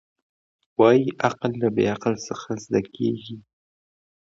وايي 0.79 1.09
عقل 1.25 1.51
له 1.61 1.67
بې 1.75 1.85
عقله 1.93 2.19
څخه 2.29 2.49
زده 2.63 2.81
کېږي. 2.95 3.37